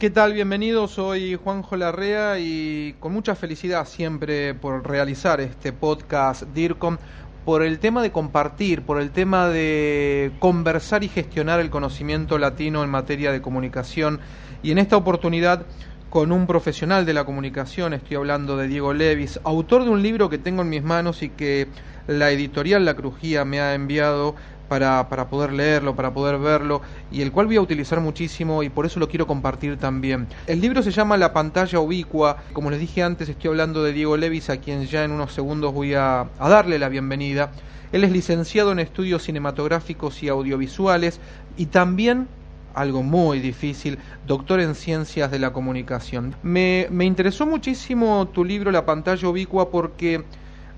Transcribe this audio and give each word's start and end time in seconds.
¿Qué 0.00 0.08
tal? 0.08 0.32
Bienvenidos, 0.32 0.92
soy 0.92 1.34
Juanjo 1.34 1.76
Larrea 1.76 2.38
y 2.38 2.94
con 3.00 3.12
mucha 3.12 3.34
felicidad 3.34 3.86
siempre 3.86 4.54
por 4.54 4.88
realizar 4.88 5.42
este 5.42 5.74
podcast 5.74 6.44
DIRCOM, 6.54 6.96
por 7.44 7.62
el 7.62 7.78
tema 7.80 8.00
de 8.00 8.10
compartir, 8.10 8.80
por 8.80 8.98
el 8.98 9.10
tema 9.10 9.48
de 9.48 10.32
conversar 10.38 11.04
y 11.04 11.08
gestionar 11.08 11.60
el 11.60 11.68
conocimiento 11.68 12.38
latino 12.38 12.82
en 12.82 12.88
materia 12.88 13.30
de 13.30 13.42
comunicación 13.42 14.20
y 14.62 14.70
en 14.70 14.78
esta 14.78 14.96
oportunidad 14.96 15.66
con 16.08 16.32
un 16.32 16.46
profesional 16.46 17.04
de 17.04 17.12
la 17.12 17.24
comunicación, 17.24 17.92
estoy 17.92 18.16
hablando 18.16 18.56
de 18.56 18.68
Diego 18.68 18.94
Levis, 18.94 19.38
autor 19.44 19.84
de 19.84 19.90
un 19.90 20.02
libro 20.02 20.30
que 20.30 20.38
tengo 20.38 20.62
en 20.62 20.70
mis 20.70 20.82
manos 20.82 21.22
y 21.22 21.28
que 21.28 21.68
la 22.06 22.30
editorial 22.30 22.86
La 22.86 22.94
Crujía 22.94 23.44
me 23.44 23.60
ha 23.60 23.74
enviado 23.74 24.34
para, 24.70 25.08
para 25.08 25.28
poder 25.28 25.52
leerlo, 25.52 25.96
para 25.96 26.14
poder 26.14 26.38
verlo, 26.38 26.80
y 27.10 27.22
el 27.22 27.32
cual 27.32 27.46
voy 27.46 27.56
a 27.56 27.60
utilizar 27.60 27.98
muchísimo 28.00 28.62
y 28.62 28.68
por 28.68 28.86
eso 28.86 29.00
lo 29.00 29.08
quiero 29.08 29.26
compartir 29.26 29.76
también. 29.78 30.28
El 30.46 30.60
libro 30.60 30.80
se 30.84 30.92
llama 30.92 31.16
La 31.16 31.32
pantalla 31.32 31.80
ubicua, 31.80 32.36
como 32.52 32.70
les 32.70 32.78
dije 32.78 33.02
antes, 33.02 33.28
estoy 33.28 33.48
hablando 33.48 33.82
de 33.82 33.92
Diego 33.92 34.16
Levis, 34.16 34.48
a 34.48 34.58
quien 34.58 34.86
ya 34.86 35.02
en 35.02 35.10
unos 35.10 35.34
segundos 35.34 35.74
voy 35.74 35.94
a, 35.94 36.20
a 36.20 36.48
darle 36.48 36.78
la 36.78 36.88
bienvenida. 36.88 37.50
Él 37.90 38.04
es 38.04 38.12
licenciado 38.12 38.70
en 38.70 38.78
estudios 38.78 39.24
cinematográficos 39.24 40.22
y 40.22 40.28
audiovisuales 40.28 41.18
y 41.56 41.66
también 41.66 42.28
algo 42.72 43.02
muy 43.02 43.40
difícil, 43.40 43.98
doctor 44.24 44.60
en 44.60 44.76
ciencias 44.76 45.32
de 45.32 45.40
la 45.40 45.52
comunicación. 45.52 46.36
Me, 46.44 46.86
me 46.92 47.06
interesó 47.06 47.44
muchísimo 47.44 48.28
tu 48.28 48.44
libro 48.44 48.70
La 48.70 48.86
pantalla 48.86 49.28
ubicua 49.28 49.72
porque 49.72 50.22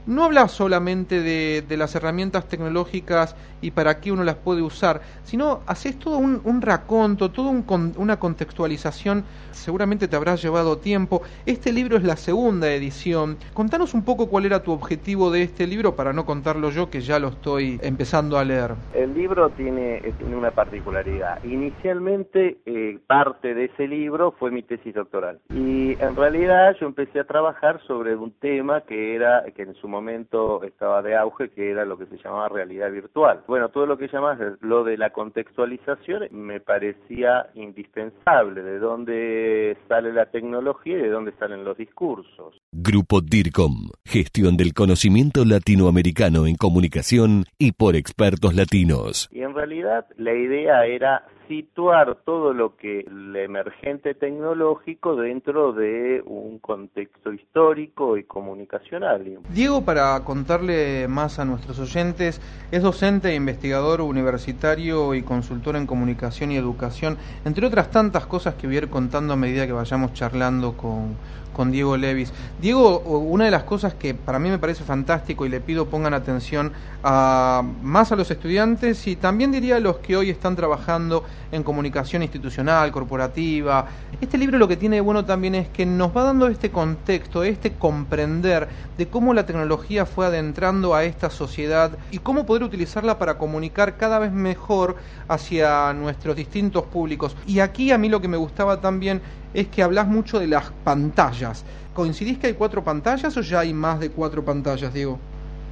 no 0.07 0.25
habla 0.25 0.49
solamente 0.49 1.21
de, 1.21 1.77
las 1.77 1.95
herramientas 1.95 2.49
tecnológicas 2.49 3.35
y 3.61 3.71
para 3.71 4.01
qué 4.01 4.13
uno 4.13 4.25
las 4.25 4.35
puede 4.35 4.63
usar, 4.63 5.01
sino 5.25 5.61
haces 5.67 5.99
todo 5.99 6.19
un, 6.19 6.41
un 6.45 6.61
raconto, 6.61 7.31
toda 7.31 7.51
un, 7.51 7.95
una 7.97 8.19
contextualización, 8.19 9.25
seguramente 9.53 10.09
te 10.09 10.17
habrá 10.17 10.35
llevado 10.35 10.79
tiempo. 10.79 11.23
Este 11.47 11.73
libro 11.73 11.97
es 11.97 12.03
la 12.03 12.17
segunda 12.17 12.73
edición. 12.73 13.37
Contanos 13.55 13.95
un 13.95 14.05
poco 14.05 14.29
cuál 14.29 14.47
era 14.47 14.63
tu 14.63 14.73
objetivo 14.73 15.31
de 15.31 15.43
este 15.43 15.67
libro 15.67 15.97
para 15.97 16.13
no 16.13 16.27
contarlo 16.27 16.71
yo, 16.71 16.91
que 16.91 17.01
ya 17.01 17.19
lo 17.19 17.29
estoy 17.29 17.81
empezando 17.83 18.39
a 18.39 18.45
leer. 18.45 18.73
El 18.95 19.15
libro 19.15 19.51
tiene, 19.51 20.01
tiene 20.19 20.37
una 20.37 20.51
particularidad. 20.51 21.43
Inicialmente, 21.45 22.59
eh, 22.67 22.99
parte 23.07 23.55
de 23.55 23.67
ese 23.67 23.87
libro 23.87 24.33
fue 24.39 24.51
mi 24.51 24.63
tesis 24.63 24.95
doctoral. 24.95 25.41
Y 25.51 25.93
en 26.01 26.17
realidad 26.17 26.77
yo 26.81 26.87
empecé 26.87 27.21
a 27.21 27.25
trabajar 27.25 27.81
sobre 27.87 28.17
un 28.17 28.33
tema 28.33 28.83
que 28.83 29.15
era, 29.15 29.45
que 29.55 29.63
en 29.63 29.75
su 29.75 29.89
momento 29.93 30.65
estaba 30.65 31.03
de 31.03 31.17
auge, 31.17 31.51
que 31.51 31.71
era 31.71 31.85
lo 31.85 31.97
que 31.97 32.07
se 32.07 32.17
llamaba 32.17 32.49
realidad 32.49 32.91
virtual. 32.91 33.43
Bueno, 33.47 33.69
todo 33.69 33.87
lo 33.87 33.97
que 33.97 34.09
llamas 34.09 34.39
lo 34.61 34.83
de 34.83 34.97
la 34.97 35.11
contextualización 35.11 36.29
me 36.33 36.59
parecía 36.59 37.47
indispensable, 37.55 38.63
de 38.63 38.79
dónde 38.79 39.77
sale 39.89 40.13
la 40.13 40.27
tecnología 40.27 40.99
y 40.99 41.03
de 41.03 41.11
dónde 41.11 41.33
salen 41.39 41.65
los 41.65 41.77
discursos. 41.77 42.61
Grupo 42.73 43.21
DIRCOM, 43.21 43.91
gestión 44.05 44.57
del 44.57 44.73
conocimiento 44.75 45.45
latinoamericano 45.45 46.47
en 46.47 46.57
comunicación 46.57 47.45
y 47.59 47.73
por 47.73 47.95
expertos 47.95 48.55
latinos. 48.55 49.29
Y 49.31 49.43
en 49.43 49.55
realidad 49.55 50.07
la 50.17 50.33
idea 50.33 50.87
era 50.87 51.27
situar 51.49 52.19
todo 52.25 52.55
lo 52.55 52.77
que 52.77 53.01
el 53.01 53.37
emergente 53.37 54.15
tecnológico 54.15 55.17
dentro 55.17 55.73
de 55.73 56.23
un 56.25 56.59
contexto 56.59 57.33
histórico 57.33 58.17
y 58.17 58.25
comunicacional. 58.25 59.39
Diego, 59.51 59.82
para 59.83 60.19
contarle 60.21 61.09
más 61.09 61.39
a 61.39 61.45
nuestros 61.45 61.79
oyentes, 61.79 62.41
es 62.71 62.83
docente 62.83 63.31
e 63.31 63.35
investigador 63.35 64.01
universitario 64.01 65.15
y 65.15 65.23
consultor 65.23 65.77
en 65.77 65.87
comunicación 65.87 66.51
y 66.53 66.57
educación, 66.57 67.19
entre 67.45 67.67
otras 67.67 67.91
tantas 67.91 68.27
cosas 68.27 68.55
que 68.55 68.67
voy 68.67 68.77
a 68.77 68.79
ir 68.81 68.89
contando 68.89 69.35
a 69.35 69.37
medida 69.37 69.67
que 69.67 69.73
vayamos 69.73 70.15
charlando 70.15 70.77
con, 70.77 71.17
con 71.53 71.71
Diego 71.71 71.97
Levis. 71.97 72.33
Diego, 72.61 72.99
una 73.01 73.45
de 73.45 73.51
las 73.51 73.65
cosas 73.65 73.95
que 73.95 74.15
para 74.15 74.39
mí 74.39 74.49
me 74.49 74.59
parece 74.59 74.85
fantástico 74.85 75.47
y 75.47 75.49
le 75.49 75.61
pido 75.61 75.87
pongan 75.87 76.15
atención 76.15 76.73
a, 77.03 77.63
más 77.83 78.13
a 78.13 78.17
los 78.17 78.31
estudiantes 78.31 79.07
y 79.07 79.17
también 79.17 79.53
diría 79.53 79.77
a 79.77 79.81
los 79.81 79.99
que 79.99 80.17
hoy 80.17 80.31
están 80.31 80.57
trabajando 80.57 81.25
en 81.51 81.63
comunicación 81.63 82.23
institucional, 82.23 82.91
corporativa. 82.93 83.87
Este 84.21 84.39
libro 84.39 84.59
lo 84.59 84.69
que 84.69 84.77
tiene 84.77 84.97
de 84.97 85.03
bueno 85.03 85.25
también 85.25 85.55
es 85.55 85.69
que 85.69 85.85
nos 85.85 86.17
va 86.17 86.25
dando 86.25 86.47
este 86.47 86.71
contexto, 86.71 87.45
este 87.45 87.73
comprender 87.73 88.69
de 88.97 89.07
cómo 89.07 89.35
la 89.35 89.45
tecnología 89.45 89.72
fue 90.07 90.27
adentrando 90.27 90.95
a 90.95 91.05
esta 91.05 91.31
sociedad 91.31 91.93
y 92.11 92.19
cómo 92.19 92.47
poder 92.47 92.63
utilizarla 92.63 93.19
para 93.19 93.39
comunicar 93.39 93.97
cada 93.97 94.19
vez 94.19 94.33
mejor 94.33 94.97
hacia 95.29 95.93
nuestros 95.93 96.37
distintos 96.37 96.85
públicos. 96.85 97.37
Y 97.47 97.61
aquí 97.61 97.91
a 97.91 97.99
mí 97.99 98.09
lo 98.09 98.21
que 98.21 98.29
me 98.29 98.37
gustaba 98.37 98.81
también 98.81 99.21
es 99.55 99.69
que 99.69 99.83
hablas 99.83 100.07
mucho 100.07 100.39
de 100.39 100.47
las 100.47 100.71
pantallas. 100.85 101.65
¿Coincidís 101.95 102.39
que 102.39 102.49
hay 102.49 102.55
cuatro 102.55 102.83
pantallas 102.83 103.37
o 103.37 103.41
ya 103.41 103.61
hay 103.61 103.75
más 103.75 104.01
de 104.01 104.11
cuatro 104.11 104.45
pantallas, 104.45 104.93
Diego? 104.93 105.19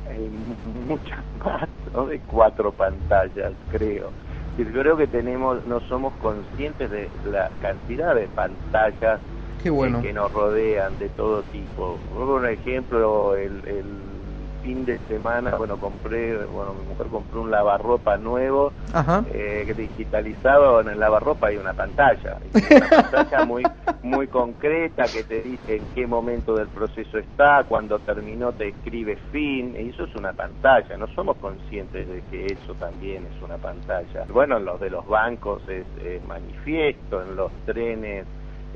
Hay 0.09 0.31
muchas 0.88 1.19
más, 1.44 1.69
¿no? 1.94 2.06
De 2.06 2.19
cuatro 2.21 2.72
pantallas, 2.72 3.53
creo. 3.71 4.11
Yo 4.59 4.65
creo 4.67 4.97
que 4.97 5.06
tenemos, 5.06 5.65
no 5.67 5.81
somos 5.88 6.12
conscientes 6.21 6.91
de 6.91 7.09
la 7.31 7.50
cantidad 7.62 8.15
de 8.15 8.27
pantallas 8.28 9.21
Qué 9.62 9.71
bueno. 9.71 10.00
que, 10.03 10.12
nos 10.12 10.32
rodean 10.32 10.98
de 10.98 11.09
todo 11.10 11.43
tipo. 11.44 11.98
Por 12.15 12.48
ejemplo, 12.48 13.37
el, 13.37 13.62
el 13.66 13.84
fin 14.62 14.84
de 14.84 14.98
semana, 15.09 15.54
bueno, 15.56 15.78
compré, 15.78 16.37
bueno, 16.47 16.75
mi 16.75 16.87
mujer 16.87 17.06
compró 17.09 17.43
un 17.43 17.50
lavarropa 17.50 18.16
nuevo, 18.16 18.72
eh, 19.32 19.72
digitalizado, 19.76 20.81
en 20.81 20.88
el 20.88 21.00
lavarropa 21.00 21.49
hay 21.49 21.56
una 21.56 21.72
pantalla, 21.72 22.38
una 22.70 22.88
pantalla 22.88 23.44
muy 23.44 23.62
muy 24.03 24.28
concreta 24.28 25.04
que 25.04 25.22
te 25.25 25.43
dice 25.43 25.76
en 25.76 25.84
qué 25.94 26.06
momento 26.06 26.54
del 26.54 26.69
proceso 26.69 27.19
está, 27.19 27.65
cuando 27.69 27.99
terminó 28.00 28.53
te 28.53 28.69
escribe 28.69 29.16
fin, 29.31 29.75
y 29.78 29.91
eso 29.91 30.04
es 30.04 30.15
una 30.15 30.32
pantalla, 30.32 30.97
no 30.97 31.06
somos 31.09 31.37
conscientes 31.37 32.09
de 32.09 32.22
que 32.31 32.47
eso 32.47 32.75
también 32.75 33.26
es 33.26 33.43
una 33.43 33.56
pantalla. 33.56 34.25
Bueno, 34.28 34.56
en 34.56 34.65
los 34.65 34.81
de 34.81 34.91
los 34.91 35.06
bancos 35.06 35.62
es, 35.69 35.87
es 36.04 36.25
manifiesto, 36.26 37.22
en 37.22 37.37
los 37.37 37.53
trenes 37.66 38.26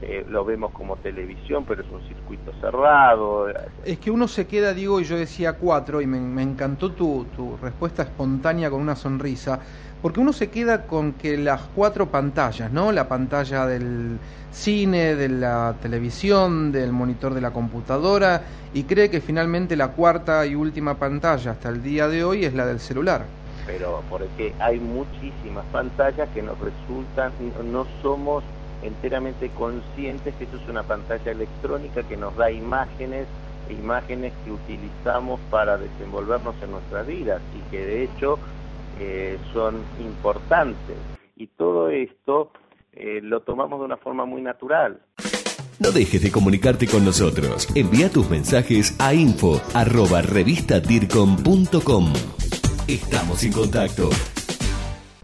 eh, 0.06 0.26
lo 0.28 0.44
vemos 0.44 0.72
como 0.72 0.96
televisión, 0.96 1.64
pero 1.66 1.82
es 1.82 1.90
un 1.90 2.02
circuito 2.06 2.52
cerrado. 2.60 3.46
Es 3.84 3.98
que 3.98 4.10
uno 4.10 4.28
se 4.28 4.46
queda, 4.46 4.74
digo, 4.74 5.00
y 5.00 5.04
yo 5.04 5.16
decía 5.16 5.54
cuatro, 5.54 6.00
y 6.00 6.06
me, 6.06 6.20
me 6.20 6.42
encantó 6.42 6.92
tu, 6.92 7.24
tu, 7.36 7.56
respuesta 7.56 8.02
espontánea 8.02 8.70
con 8.70 8.80
una 8.80 8.96
sonrisa, 8.96 9.58
porque 10.02 10.20
uno 10.20 10.32
se 10.32 10.50
queda 10.50 10.86
con 10.86 11.14
que 11.14 11.38
las 11.38 11.62
cuatro 11.74 12.10
pantallas, 12.10 12.70
¿no? 12.70 12.92
La 12.92 13.08
pantalla 13.08 13.66
del 13.66 14.18
cine, 14.52 15.14
de 15.14 15.28
la 15.30 15.74
televisión, 15.80 16.70
del 16.70 16.92
monitor 16.92 17.32
de 17.32 17.40
la 17.40 17.52
computadora, 17.52 18.42
y 18.74 18.84
cree 18.84 19.08
que 19.08 19.20
finalmente 19.22 19.74
la 19.76 19.88
cuarta 19.88 20.44
y 20.44 20.54
última 20.54 20.94
pantalla 20.94 21.52
hasta 21.52 21.70
el 21.70 21.82
día 21.82 22.08
de 22.08 22.24
hoy 22.24 22.44
es 22.44 22.52
la 22.52 22.66
del 22.66 22.80
celular. 22.80 23.24
Pero 23.66 24.02
porque 24.10 24.52
hay 24.58 24.78
muchísimas 24.78 25.64
pantallas 25.72 26.28
que 26.34 26.42
nos 26.42 26.58
resultan, 26.58 27.32
no 27.72 27.86
somos 28.02 28.44
enteramente 28.84 29.50
conscientes 29.50 30.34
que 30.34 30.44
eso 30.44 30.56
es 30.56 30.68
una 30.68 30.82
pantalla 30.82 31.32
electrónica 31.32 32.02
que 32.02 32.16
nos 32.16 32.36
da 32.36 32.50
imágenes, 32.50 33.26
imágenes 33.70 34.32
que 34.44 34.52
utilizamos 34.52 35.40
para 35.50 35.78
desenvolvernos 35.78 36.54
en 36.62 36.70
nuestras 36.70 37.06
vidas 37.06 37.40
y 37.56 37.70
que 37.70 37.84
de 37.84 38.04
hecho 38.04 38.38
eh, 39.00 39.38
son 39.52 39.76
importantes. 40.00 40.96
Y 41.36 41.48
todo 41.48 41.88
esto 41.88 42.52
eh, 42.92 43.20
lo 43.22 43.40
tomamos 43.40 43.80
de 43.80 43.86
una 43.86 43.96
forma 43.96 44.24
muy 44.24 44.42
natural. 44.42 45.00
No 45.80 45.90
dejes 45.90 46.22
de 46.22 46.30
comunicarte 46.30 46.86
con 46.86 47.04
nosotros. 47.04 47.68
Envía 47.74 48.08
tus 48.08 48.30
mensajes 48.30 48.94
a 49.00 49.12
info 49.12 49.60
arroba 49.74 50.22
revistatircom.com. 50.22 52.12
Estamos 52.86 53.42
en 53.42 53.52
contacto. 53.52 54.10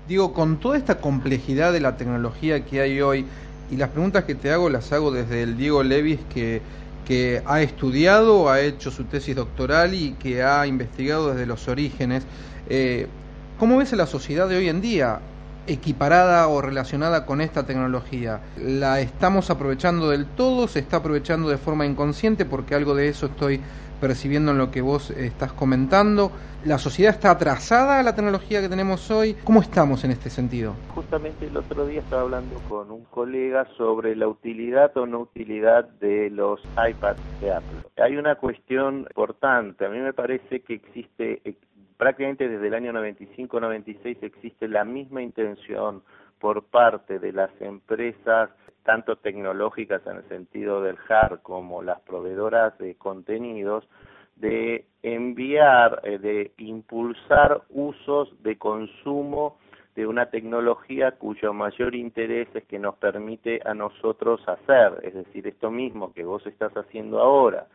Digo, 0.08 0.32
con 0.32 0.58
toda 0.58 0.76
esta 0.76 1.00
complejidad 1.00 1.72
de 1.72 1.78
la 1.78 1.96
tecnología 1.96 2.64
que 2.64 2.80
hay 2.80 3.00
hoy, 3.00 3.26
y 3.70 3.76
las 3.76 3.90
preguntas 3.90 4.24
que 4.24 4.34
te 4.34 4.50
hago 4.50 4.68
las 4.68 4.92
hago 4.92 5.10
desde 5.10 5.42
el 5.42 5.56
Diego 5.56 5.82
Levis 5.82 6.20
que, 6.32 6.60
que 7.06 7.42
ha 7.46 7.62
estudiado, 7.62 8.50
ha 8.50 8.60
hecho 8.60 8.90
su 8.90 9.04
tesis 9.04 9.36
doctoral 9.36 9.94
y 9.94 10.12
que 10.12 10.42
ha 10.42 10.66
investigado 10.66 11.30
desde 11.32 11.46
los 11.46 11.68
orígenes. 11.68 12.24
Eh, 12.68 13.06
¿Cómo 13.58 13.76
ves 13.76 13.92
a 13.92 13.96
la 13.96 14.06
sociedad 14.06 14.48
de 14.48 14.56
hoy 14.56 14.68
en 14.68 14.80
día? 14.80 15.20
Equiparada 15.66 16.48
o 16.48 16.60
relacionada 16.60 17.26
con 17.26 17.40
esta 17.40 17.66
tecnología, 17.66 18.40
¿la 18.56 19.00
estamos 19.00 19.50
aprovechando 19.50 20.10
del 20.10 20.26
todo? 20.26 20.68
¿Se 20.68 20.80
está 20.80 20.98
aprovechando 20.98 21.48
de 21.48 21.58
forma 21.58 21.86
inconsciente? 21.86 22.44
Porque 22.44 22.74
algo 22.74 22.94
de 22.94 23.08
eso 23.08 23.26
estoy 23.26 23.60
percibiendo 24.00 24.52
en 24.52 24.58
lo 24.58 24.70
que 24.70 24.80
vos 24.80 25.10
estás 25.10 25.52
comentando. 25.52 26.32
¿La 26.64 26.78
sociedad 26.78 27.14
está 27.14 27.30
atrasada 27.30 28.00
a 28.00 28.02
la 28.02 28.14
tecnología 28.14 28.60
que 28.60 28.68
tenemos 28.68 29.10
hoy? 29.10 29.34
¿Cómo 29.44 29.60
estamos 29.60 30.04
en 30.04 30.10
este 30.10 30.30
sentido? 30.30 30.74
Justamente 30.94 31.46
el 31.46 31.56
otro 31.56 31.86
día 31.86 32.00
estaba 32.00 32.22
hablando 32.22 32.56
con 32.68 32.90
un 32.90 33.04
colega 33.04 33.66
sobre 33.76 34.16
la 34.16 34.28
utilidad 34.28 34.96
o 34.96 35.06
no 35.06 35.20
utilidad 35.20 35.88
de 36.00 36.30
los 36.30 36.60
iPads 36.76 37.20
de 37.40 37.54
Apple. 37.54 37.78
Hay 37.96 38.16
una 38.16 38.34
cuestión 38.36 39.00
importante. 39.00 39.86
A 39.86 39.88
mí 39.88 39.98
me 39.98 40.12
parece 40.12 40.60
que 40.60 40.74
existe 40.74 41.40
prácticamente 42.00 42.48
desde 42.48 42.68
el 42.68 42.74
año 42.74 42.92
95-96 42.94 44.16
existe 44.22 44.66
la 44.68 44.86
misma 44.86 45.20
intención 45.20 46.02
por 46.38 46.64
parte 46.64 47.18
de 47.18 47.30
las 47.30 47.50
empresas, 47.60 48.48
tanto 48.84 49.16
tecnológicas 49.16 50.00
en 50.06 50.16
el 50.16 50.28
sentido 50.30 50.82
del 50.82 50.96
hard 51.06 51.40
como 51.42 51.82
las 51.82 52.00
proveedoras 52.00 52.78
de 52.78 52.94
contenidos, 52.94 53.86
de 54.36 54.86
enviar, 55.02 56.00
eh, 56.04 56.16
de 56.16 56.52
impulsar 56.56 57.64
usos 57.68 58.42
de 58.42 58.56
consumo 58.56 59.58
de 59.94 60.06
una 60.06 60.30
tecnología 60.30 61.18
cuyo 61.18 61.52
mayor 61.52 61.94
interés 61.94 62.48
es 62.54 62.64
que 62.64 62.78
nos 62.78 62.96
permite 62.96 63.60
a 63.66 63.74
nosotros 63.74 64.40
hacer, 64.48 65.00
es 65.02 65.12
decir, 65.12 65.46
esto 65.46 65.70
mismo 65.70 66.14
que 66.14 66.24
vos 66.24 66.46
estás 66.46 66.72
haciendo 66.78 67.20
ahora, 67.20 67.66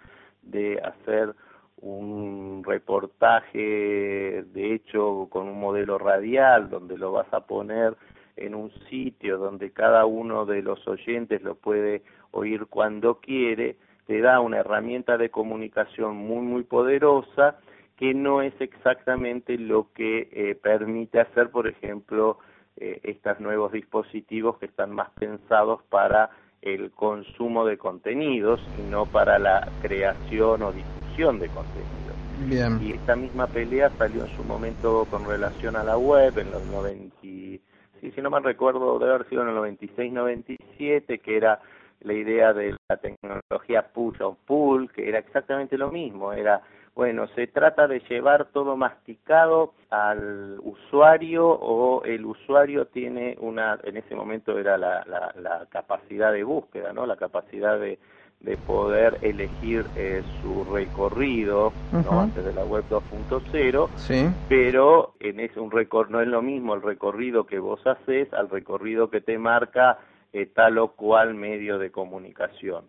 de 0.42 0.81
hacer 0.81 1.36
un 1.85 2.63
reportaje 2.65 4.43
de 4.53 4.73
hecho 4.73 5.27
con 5.29 5.47
un 5.47 5.59
modelo 5.59 5.99
radial 5.99 6.69
donde 6.69 6.97
lo 6.97 7.11
vas 7.11 7.31
a 7.31 7.41
poner 7.41 7.95
en 8.37 8.55
un 8.55 8.71
sitio 8.89 9.37
donde 9.37 9.71
cada 9.71 10.05
uno 10.05 10.47
de 10.47 10.63
los 10.63 10.85
oyentes 10.87 11.43
lo 11.43 11.55
puede 11.55 12.01
oír 12.31 12.65
cuando 12.65 13.19
quiere, 13.19 13.77
te 14.07 14.19
da 14.19 14.39
una 14.39 14.57
herramienta 14.57 15.17
de 15.17 15.29
comunicación 15.29 16.17
muy 16.17 16.41
muy 16.41 16.63
poderosa 16.63 17.59
que 17.97 18.15
no 18.15 18.41
es 18.41 18.53
exactamente 18.59 19.57
lo 19.57 19.93
que 19.93 20.27
eh, 20.31 20.55
permite 20.55 21.19
hacer, 21.19 21.49
por 21.49 21.67
ejemplo, 21.67 22.39
eh, 22.77 22.99
estos 23.03 23.39
nuevos 23.39 23.71
dispositivos 23.71 24.57
que 24.57 24.65
están 24.65 24.91
más 24.91 25.11
pensados 25.11 25.81
para 25.83 26.31
el 26.61 26.91
consumo 26.91 27.63
de 27.63 27.77
contenidos 27.77 28.59
y 28.79 28.89
no 28.89 29.05
para 29.05 29.39
la 29.39 29.69
creación 29.81 30.63
o 30.63 30.71
difusión 30.73 31.05
de 31.15 31.47
contenidos. 31.47 32.81
Y 32.81 32.91
esta 32.91 33.15
misma 33.15 33.47
pelea 33.47 33.89
salió 33.97 34.25
en 34.25 34.35
su 34.35 34.44
momento 34.44 35.07
con 35.09 35.25
relación 35.25 35.77
a 35.77 35.83
la 35.83 35.97
web 35.97 36.38
en 36.38 36.51
los 36.51 36.65
90, 36.65 37.15
sí, 37.21 37.62
si 38.01 38.21
no 38.21 38.29
mal 38.29 38.44
recuerdo, 38.44 39.00
debe 39.00 39.13
haber 39.13 39.29
sido 39.29 39.44
en 39.44 39.50
el 39.50 39.56
96-97, 39.56 41.21
que 41.21 41.38
era 41.38 41.62
la 42.01 42.13
idea 42.13 42.53
de 42.53 42.75
la 42.89 42.97
tecnología 42.97 43.88
push 43.94 44.21
o 44.21 44.38
pull, 44.45 44.91
que 44.91 45.07
era 45.07 45.19
exactamente 45.19 45.77
lo 45.77 45.89
mismo, 45.89 46.33
era 46.33 46.62
bueno, 46.95 47.27
se 47.35 47.47
trata 47.47 47.89
de 47.89 48.00
llevar 48.09 48.45
todo 48.53 48.77
masticado 48.77 49.73
al 49.89 50.57
usuario 50.63 51.45
o 51.45 52.03
el 52.06 52.25
usuario 52.25 52.88
tiene 52.88 53.35
una, 53.41 53.77
en 53.83 53.97
ese 53.97 54.15
momento 54.15 54.57
era 54.57 54.77
la, 54.77 55.03
la, 55.06 55.65
capacidad 55.69 56.31
de 56.31 56.45
búsqueda, 56.45 56.94
¿no? 56.94 57.06
La 57.06 57.18
capacidad 57.18 57.77
de, 57.77 58.00
de 58.39 58.57
poder 58.57 59.17
elegir 59.21 59.85
eh, 59.95 60.21
su 60.41 60.63
recorrido 60.65 61.73
¿no? 61.91 62.21
antes 62.21 62.45
de 62.45 62.53
la 62.53 62.63
web 62.63 62.83
2.0, 62.89 63.89
sí. 63.95 64.27
pero 64.47 65.15
en 65.19 65.39
ese 65.39 65.59
un 65.59 65.71
récord 65.71 66.09
no 66.09 66.21
es 66.21 66.27
lo 66.27 66.41
mismo 66.41 66.75
el 66.75 66.81
recorrido 66.81 67.45
que 67.45 67.59
vos 67.59 67.79
haces 67.87 68.31
al 68.33 68.49
recorrido 68.49 69.09
que 69.09 69.21
te 69.21 69.37
marca 69.37 69.97
eh, 70.31 70.45
tal 70.45 70.77
o 70.77 70.89
cual 70.89 71.33
medio 71.33 71.79
de 71.79 71.91
comunicación 71.91 72.85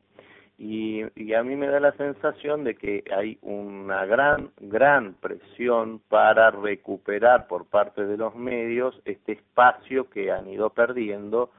y, 0.58 1.02
a 1.34 1.42
mí 1.42 1.54
me 1.54 1.66
da 1.66 1.80
la 1.80 1.92
sensación 1.92 2.64
de 2.64 2.76
que 2.76 3.04
hay 3.14 3.38
una 3.42 4.06
gran, 4.06 4.50
gran 4.58 5.14
presión 5.14 6.00
para 6.08 6.50
recuperar 6.50 7.46
por 7.46 7.66
parte 7.66 8.06
de 8.06 8.16
los 8.16 8.34
medios 8.34 9.00
este 9.04 9.32
espacio 9.32 10.08
que 10.08 10.30
han 10.30 10.48
ido 10.48 10.70
perdiendo 10.70 11.50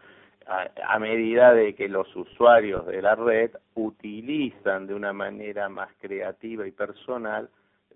a, 0.48 1.00
medida 1.00 1.54
de 1.54 1.74
que 1.76 1.90
los 1.90 2.08
usuarios 2.16 2.88
de 2.88 3.02
la 3.02 3.16
red 3.16 3.52
utilizan 3.76 4.88
de 4.88 4.94
una 4.94 5.12
manera 5.14 5.70
más 5.70 5.90
creativa 6.02 6.68
y 6.68 6.72
personal 6.72 7.50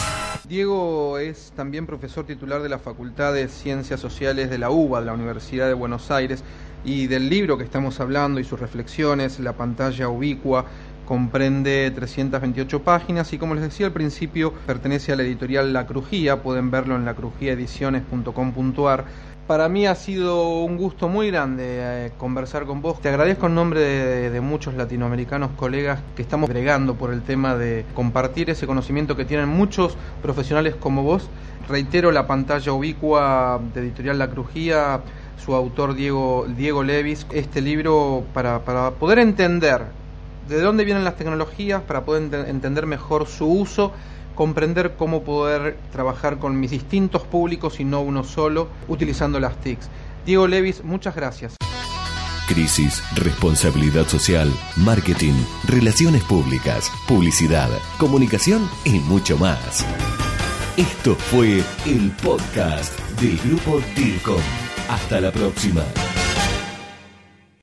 Diego 0.49 1.19
es 1.19 1.53
también 1.57 1.87
profesor 1.87 2.25
titular 2.25 2.63
de 2.63 2.69
la 2.69 2.79
Facultad 2.79 3.35
de 3.35 3.49
Ciencias 3.49 3.99
Sociales 3.99 4.49
de 4.49 4.59
la 4.59 4.71
UBA, 4.71 5.01
de 5.01 5.07
la 5.07 5.13
Universidad 5.13 5.67
de 5.67 5.75
Buenos 5.75 6.13
Aires, 6.13 6.45
y 6.85 7.09
del 7.09 7.29
libro 7.29 7.59
que 7.59 7.65
estamos 7.65 7.99
hablando 7.99 8.39
y 8.39 8.45
sus 8.45 8.61
reflexiones, 8.61 9.41
La 9.41 9.55
pantalla 9.55 10.09
ubicua, 10.09 10.67
comprende 11.07 11.91
328 11.95 12.83
páginas 12.83 13.33
y 13.33 13.39
como 13.39 13.55
les 13.55 13.65
decía 13.65 13.87
al 13.87 13.93
principio 13.93 14.53
pertenece 14.67 15.13
a 15.13 15.17
la 15.17 15.23
editorial 15.23 15.73
La 15.73 15.87
Crujía, 15.87 16.43
pueden 16.43 16.71
verlo 16.71 16.97
en 16.97 17.07
lacrujiaediciones.com.ar. 17.07 19.05
Para 19.47 19.69
mí 19.69 19.87
ha 19.87 19.95
sido 19.95 20.65
un 20.65 20.77
gusto 20.77 21.09
muy 21.09 21.29
grande 21.31 21.65
eh, 21.69 22.13
conversar 22.19 22.67
con 22.67 22.83
vos. 22.83 23.01
Te 23.01 23.09
agradezco 23.09 23.47
en 23.47 23.55
nombre 23.55 23.81
de, 23.81 24.41
muchos 24.41 24.75
latinoamericanos 24.75 25.53
colegas 25.53 26.01
que 26.17 26.23
estamos 26.23 26.51
bregando 26.51 26.97
por 26.97 27.13
el 27.13 27.23
tema 27.23 27.55
de 27.55 27.85
compartir 27.95 28.51
ese 28.51 28.67
conocimiento 28.67 29.15
que 29.17 29.25
tienen 29.25 29.49
muchos 29.49 29.97
profesionales 30.21 30.75
como 30.75 31.05
vos. 31.05 31.31
Reitero 31.69 32.11
la 32.11 32.27
pantalla 32.27 32.73
ubicua 32.73 33.61
de 33.73 33.83
editorial 33.83 34.19
La 34.19 34.29
Crujía, 34.29 35.03
su 35.37 35.55
autor 35.55 35.95
Diego, 35.95 36.47
Diego 36.57 36.83
Levis, 36.83 37.29
este 37.33 37.61
libro 37.61 38.25
para, 38.35 38.65
para 38.65 38.91
poder 38.91 39.21
entender 39.21 39.83
de 40.49 40.61
dónde 40.61 40.85
vienen 40.85 41.05
las 41.05 41.17
tecnologías 41.17 41.83
para 41.83 42.05
poder 42.05 42.33
entender 42.49 42.87
mejor 42.87 43.27
su 43.27 43.47
uso, 43.47 43.93
comprender 44.35 44.95
cómo 44.97 45.23
poder 45.23 45.77
trabajar 45.93 46.39
con 46.39 46.59
mis 46.61 46.71
distintos 46.71 47.23
públicos 47.23 47.81
y 47.81 47.85
no 47.85 48.01
uno 48.01 48.25
solo, 48.25 48.69
utilizando 48.89 49.41
las 49.41 49.61
TICs. 49.61 49.89
Diego 50.25 50.47
Levis, 50.47 50.85
muchas 50.85 51.15
gracias. 51.15 51.57
Crisis, 52.49 53.03
responsabilidad 53.17 54.07
social, 54.07 54.53
marketing, 54.77 55.35
relaciones 55.67 56.23
públicas, 56.25 56.91
publicidad, 57.09 57.69
comunicación 57.99 58.69
y 58.85 59.01
mucho 59.01 59.37
más. 59.37 59.85
Esto 60.77 61.17
fue 61.17 61.65
el 61.87 62.11
podcast 62.23 62.97
del 63.21 63.39
grupo 63.39 63.81
DIRCOM. 63.97 64.43
Hasta 64.89 65.21
la 65.21 65.33
próxima. 65.33 65.83